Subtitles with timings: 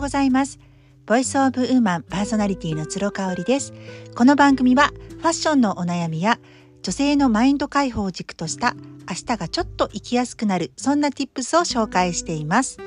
[0.00, 0.58] ございます。
[1.04, 3.74] ボイスオブウーマンパーソナリティの鶴香織です。
[4.14, 6.40] この番組はファッションのお悩みや
[6.82, 8.74] 女性のマインド解放を軸とした
[9.08, 12.78] 明日がちょっと生きやすくなるそんな tips を紹介しています。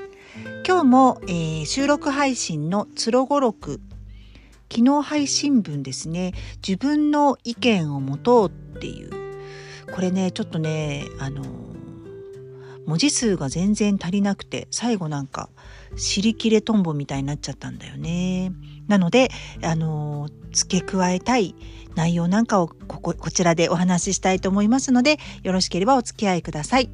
[0.68, 3.80] 今日も、えー、収録配信の鶴語録
[4.72, 6.34] 昨日配信分ですね
[6.68, 9.12] 自分の意見を持とうっていう
[9.94, 11.44] これねちょっとねあの
[12.86, 15.50] 文字数が全然足りなくて最後なんか
[15.96, 18.52] 尻切れトンボみたいになっちゃったんだよね。
[18.88, 19.30] なので
[19.64, 21.56] あの付け加えたい
[21.96, 26.90] 内容なんかをこここちらでお話ししたいと思いますのでよろしければお付き合いください。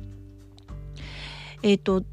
[1.64, 2.04] えっ、ー、と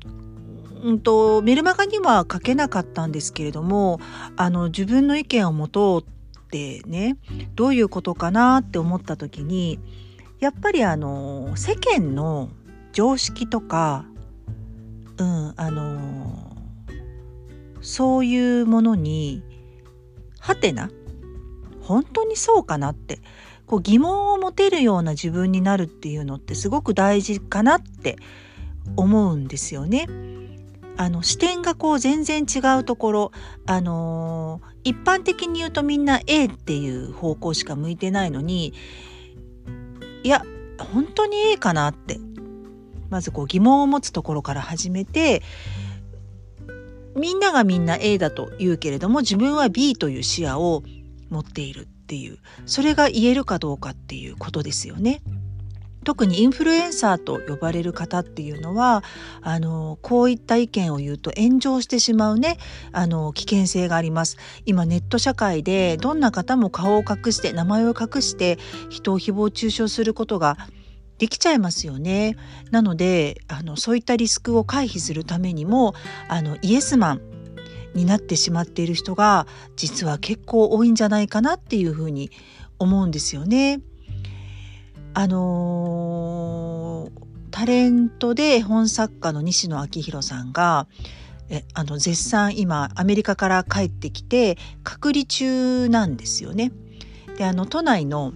[0.83, 4.01] うんとメルマガには書けなかったんですけれども
[4.37, 7.17] あの自分の意見を持とうってね
[7.55, 9.79] どういうことかなって思った時に
[10.39, 12.51] やっぱりあの世間の
[12.96, 14.06] 常識とか、
[15.19, 16.56] うん、あの
[17.83, 19.42] そういうものに
[20.41, 20.88] はてな
[21.83, 23.20] 本当にそうかなって
[23.66, 28.16] こう疑問を持てるような自分になるっていうのってすごく大事かなって
[28.97, 30.06] 思うんですよね。
[30.97, 33.33] あの視点がこう全然違うところ
[33.66, 38.72] あのー、一般的に言うとみんな A っていう方向しか向いてないのに
[40.22, 40.42] いや
[40.78, 42.19] 本当に A かなって
[43.11, 45.43] まずこう疑問を持つところから始めて
[47.17, 50.83] みんながみんな A だと言うけれども自分は B という視野を
[51.31, 55.23] 持っているっていうそれが言えるかどうかっていうことですよね。
[56.05, 59.03] 特にインフルエンサーと呼ばれる方っていうのは
[59.43, 62.59] あのこういった意見を言うと炎上してしまうね
[62.93, 68.57] あの危険性があります今ネット社会でどんな方も顔を隠して名前を隠して
[68.89, 70.57] 人を誹謗中傷することが
[71.19, 72.36] できちゃいますよね。
[72.70, 75.95] なのであのそういったリスクを回避するためにも
[76.28, 77.20] あのイエスマン
[77.94, 79.47] になってしまっている人が
[79.77, 82.31] 実は結構多いんじゃないかなっていうふうに
[82.78, 83.81] 思うんですよね。
[85.15, 87.10] あのー、
[87.50, 90.87] タレントで絵本作家の西野昭弘さんが
[91.48, 96.72] えあの絶賛今アメリカから帰ってきて隔離中なんですよね。
[97.38, 98.33] であの都内の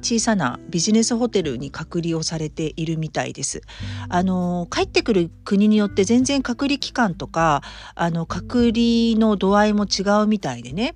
[0.00, 3.62] 小さなビジネスホテルに隔離をされているみたいです。
[4.08, 7.62] あの帰ってくる国によって全然隔離期間とか
[7.94, 10.94] あの隔離の度合いも違うみたいでね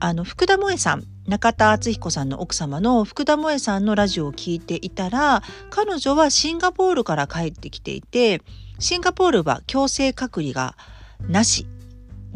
[0.00, 8.40] あの福田萌さん中田敦彦さんの奥様の福田萌さんのラジオを聞いていたら彼女はシンガポールから帰ってきていて
[8.78, 10.76] シンガポールは強制隔離が
[11.20, 11.66] なし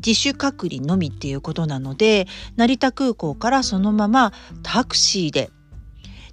[0.04, 2.26] 自主隔離のみっていうことなので
[2.56, 4.32] 成田空港からそのまま
[4.62, 5.50] タクシーで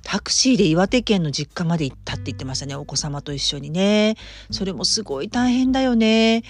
[0.03, 2.75] タクシーで岩手県の実家まで行ったって言ってましたね。
[2.75, 4.15] お子様と一緒にね。
[4.51, 6.43] それもすごい大変だよね。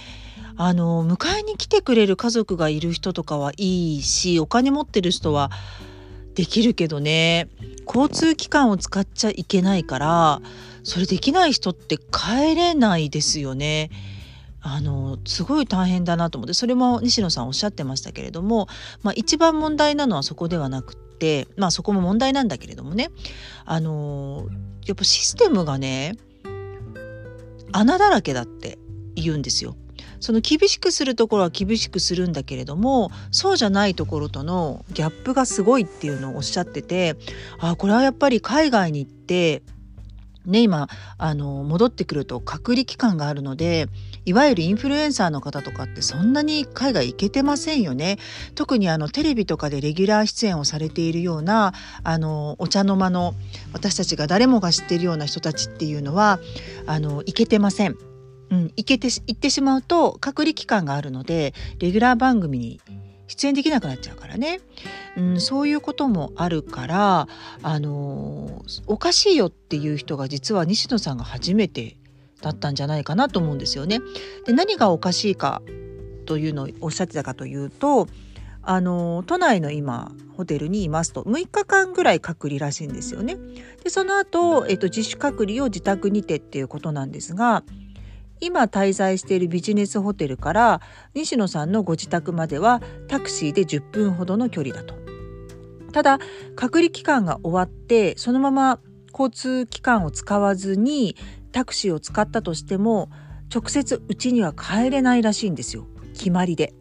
[0.55, 5.51] あの迎えに来てくれる家族がいる人とかはいいしお金持ってる人は
[6.35, 7.47] できるけどね。
[7.87, 10.41] 交通機関を使っちゃいけないから
[10.83, 13.89] それできない人って帰れないですよね。
[14.61, 18.67] あのすごい大変だなと思ってそれも西野さんおっしゃってましたけれども、
[19.03, 23.09] まあ、一番問題なのはそこではなくてまあそこも問題なんだけれどもね
[23.65, 24.47] あの
[24.85, 26.15] やっぱシステムがね
[27.71, 28.79] 穴だらけだって
[29.15, 29.75] 言うんですよ。
[30.21, 37.15] その厳しくするところは厳しくするんだけれどもそうじゃないところとのギャップがすごいっていうのをおっしゃってて
[37.59, 39.63] あこれはやっぱり海外に行って
[40.45, 43.87] ね今あの戻ってくると隔離期間があるので
[44.25, 48.17] いわゆるインフルエンサーの方とかってそんなに海外行けてませんよね。
[48.55, 53.33] 特にあのテレビとかでレギュラー出演をされているようなあのお茶の間の
[53.73, 56.39] 私たちが誰もが知っているような人たちっていうのは
[56.85, 57.97] あの行けてません。
[58.51, 62.81] うん、行けて行ってしまうと隔離期間があるのでレギュラー番組に
[63.27, 64.59] 出演できなくなっちゃうからね、
[65.15, 67.27] うん、そういうこともあるから
[67.61, 71.95] あのおかしいよっていう人が実は西野さんが初めて
[72.41, 73.99] だったんじゃないかなと思うんですよね。
[74.45, 75.61] で何がおかしいか
[76.25, 78.07] というのをおっしゃってたかというと
[78.61, 83.37] あの都内の今ホテルにいますと6日間ぐらい隔離らしいんですよね。
[83.83, 87.63] でその後、えっと自主隔離を自宅にてっていうことなんですが
[88.39, 90.81] 今滞在しているビジネスホテルから
[91.13, 94.95] 西野さんのご自宅まではタクシーで10分ほどの距離だと。
[95.91, 96.19] ただ
[96.55, 98.79] 隔離期間が終わってそのまま
[99.11, 101.15] 交通機関を使わずに
[101.51, 103.09] タクシーを使ったとしても
[103.53, 106.73] 直接うちには帰れないらしいんですよ決まりで。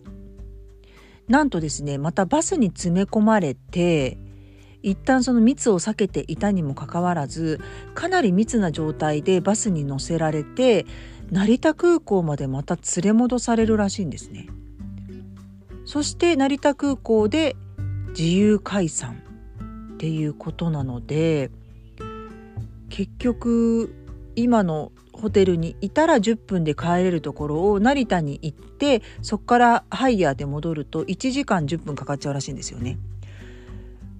[1.29, 4.19] なんとですねまたバスに詰め込まれて
[4.82, 7.61] 一旦その密を避けていたにもかかわらず
[7.94, 10.87] かなり密な状態でバスに乗せられて
[11.31, 14.49] 成田空港までまた連れ戻されるらしいんですね。
[15.85, 17.56] そして成田空港で
[18.11, 19.23] 自由解散
[19.94, 21.50] っていうことなので
[22.88, 23.94] 結局
[24.43, 32.99] 今のホテルにいたら10分で帰れるところを成田に行ってそこからハイヤーで戻ると1時間10分かかっちゃうらしいんですよね。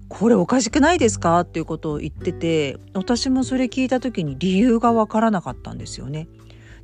[0.09, 1.39] これおかしくないですか？
[1.41, 6.27] っていうことを言ってて私もそれ聞いた時に理由がわからなかったんですよね。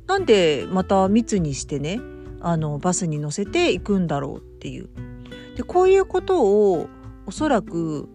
[0.06, 2.00] なんでまた密にしてね
[2.40, 4.88] あのバスに乗せて行くんだろうっていう。
[5.56, 6.88] でこういうことを
[7.26, 8.08] おそらく、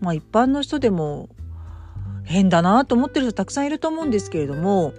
[0.00, 1.28] まあ、一般の人でも
[2.26, 4.92] 変だなと思ってる人たくさんいると思うんですけれども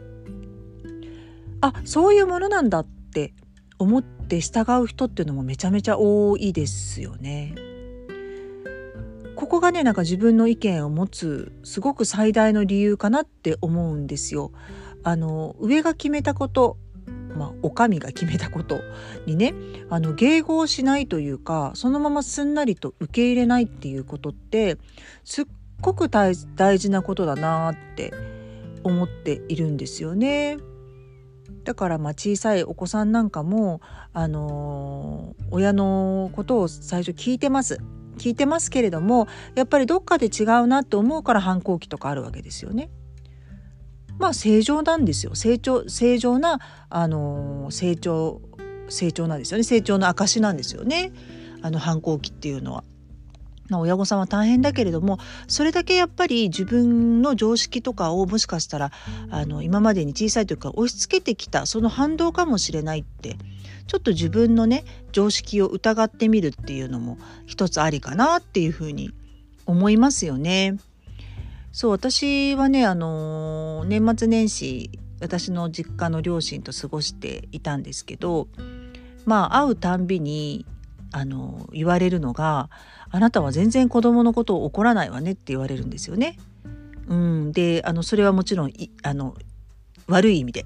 [1.61, 3.33] あそういうものなんだって
[3.77, 7.53] 思って従う人っていうのもめちゃめちゃ多いですよね。
[9.35, 14.51] ここがねなんか自分の意見を持つすごく最大の理由かなって思うんですよ。
[15.03, 16.77] あの上が決めたこと
[17.37, 18.81] まあ、お上が決めたこと
[19.27, 19.53] にね
[19.91, 24.77] あの迎合しないというかそのまますんなりと受け入れないっていうことって
[25.23, 25.45] すっ
[25.81, 28.13] ごく大事なことだなって
[28.83, 30.57] 思っているんですよね。
[31.63, 33.81] だからまあ小さいお子さんなんかも、
[34.13, 37.79] あのー、親のことを最初聞いてます
[38.17, 42.89] 聞いてますけれどもやっぱりどっかで違うなって思うから反抗期とかあるわけですよね。
[44.17, 46.59] まあ正常なんですよ成長正常な、
[46.89, 48.41] あのー、成長
[48.89, 51.11] 成長なんですよね成長の証なんですよね
[51.61, 52.83] あの反抗期っていうのは。
[53.71, 58.91] 親御さんは大変だけれどもそれだけやっぱり自分の常識とかをもしかしたら
[59.29, 63.35] あの今までに小さい時から押し付けてきたその反動かもしれないって
[63.87, 69.11] ちょっと自分のね常識を疑ってみるっていうのも一つありかなっていうふうに
[69.65, 70.77] 思いますよね。
[71.71, 74.89] そう私はねあの年末年始
[75.19, 78.47] 私の実家の両親と過ごしていたんですけど
[79.25, 80.65] まあ会うたんびに
[81.11, 82.69] あの言われるのが
[83.09, 86.37] あなたは全然子供のことを怒らないわねって言われるんですよね。
[87.07, 88.73] うん、であのそれはもちろん
[89.03, 89.35] あの
[90.07, 90.65] 悪い意味で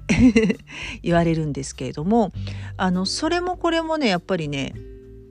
[1.02, 2.32] 言われるんですけれども
[2.76, 4.74] あのそれもこれもねやっぱりね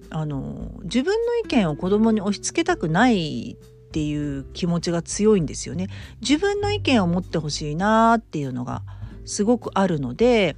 [0.09, 5.87] あの自分の意見を子供に押し付けたくないっていう気持ちが強いんですよね。
[6.21, 8.83] 自分の意見を持ってほしいなっていうのが
[9.25, 10.55] すごくあるので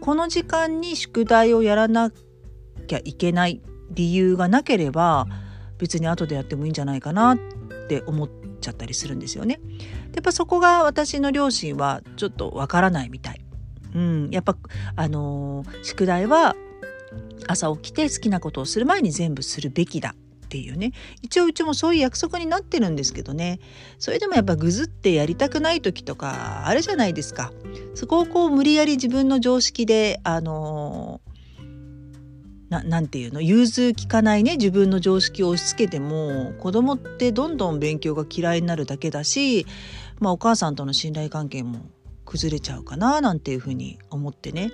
[0.00, 2.10] この時間に宿題をやらな
[2.86, 3.60] きゃいけない
[3.94, 5.26] 理由がなければ
[5.78, 7.38] 別に後でやってもいいんじゃないかなっ
[7.88, 8.30] て思っ
[8.60, 9.60] ちゃったりするんですよね。
[10.14, 13.40] やっぱそこが私の両親はちょっとわからないみたい。
[13.94, 14.56] うん、やっぱ
[14.96, 16.56] あのー、宿題は
[17.46, 20.14] 朝起きて好きなことをする前に全部するべきだ
[20.44, 20.92] っていうね。
[21.22, 23.60] 一応うちもそういう約束になってるんですけどね。
[23.98, 27.52] それでもやっぱぐずってやりたくない時とかあるじゃないですか。
[27.94, 31.23] そこをこう無理やり自分の常識であのー
[32.82, 33.40] 何て言うの？
[33.40, 39.66] 融通きかないね自分の常識を押し付けても子供ってどんどん勉強が嫌いになるだけだし、
[40.20, 41.78] まあ、お母さんとの信頼関係も
[42.24, 44.72] 崩れちゃうかななんていうふうに思ってね。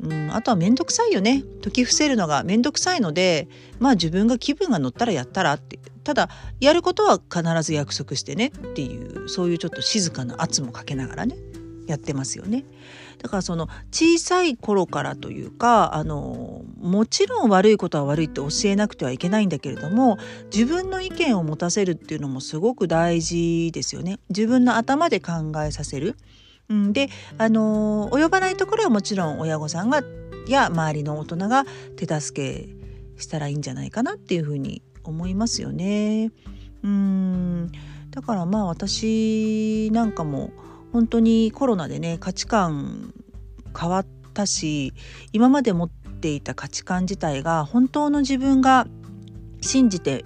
[0.00, 1.44] うん、あとは面倒くさいよね。
[1.62, 3.48] 解き伏せるのが面倒くさいので
[3.78, 6.28] まあ自分が気分が乗ったらやったらってただ
[6.60, 11.36] やることは必ず約束してねっていうそういうちょっと静かな圧もかけながらね。
[11.86, 12.64] やってますよね。
[13.18, 20.18] だからその小さい頃からというかあのもちろん悪いことは悪いって教えなくてはいけないんだけれども
[20.52, 24.18] 自分の意見を持たせるっていうのもすごく大事ですよね。
[24.28, 25.32] 自分の頭で考
[25.64, 26.16] えさせる。
[26.70, 30.02] うん、であの及ばないところはもちろん親御さんが
[30.48, 31.64] や周りの大人が
[31.96, 32.66] 手助
[33.16, 36.32] けしたらいいんじゃないかなっていうふうに思いますよね。
[36.82, 37.72] うん
[38.10, 40.50] だからまあ私なんかも
[40.94, 43.12] 本当にコロナでね価値観
[43.76, 44.94] 変わったし
[45.32, 48.86] 今まで持っていた価値観自体が本当の自分が
[49.60, 50.24] 信じて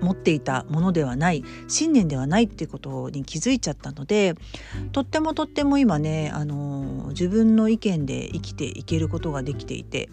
[0.00, 4.36] 持っていたものではない信念ではないっていうことに気づいちゃったので
[4.92, 10.08] とってもとっても今ね、あの自分の意見で生きていけることができていて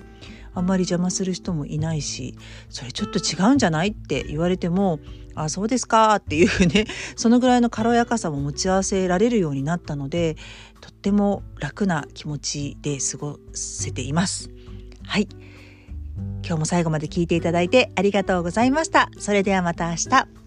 [0.57, 2.35] あんまり邪魔する人もいないし
[2.69, 4.99] それちょっと違うんじゃないって言われても
[5.35, 6.85] あそうですかっていうね
[7.15, 10.35] そのぐらいの軽やかさも持ち合わせられるようになったので
[10.81, 14.49] とっても楽な気持ちで過ごせています。
[15.03, 15.27] はい
[16.43, 19.09] 今日も最後まで聞いていただいてありがとうございました。
[19.19, 20.46] それではまた明日。